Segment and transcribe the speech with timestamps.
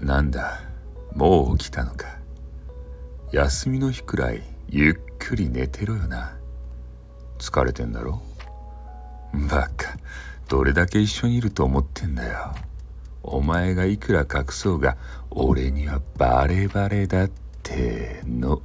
[0.00, 0.60] なんだ
[1.14, 2.18] もう起きたのか。
[3.32, 6.36] 休みの日くらいゆっくり寝てろよな。
[7.38, 8.22] 疲れてんだろ？
[9.50, 9.96] バカ。
[10.48, 12.54] どれだけ一緒にいると思ってんだよ。
[13.22, 14.96] お前がいくら隠そうが
[15.30, 17.30] 俺にはバレバレだっ
[17.62, 18.62] ての。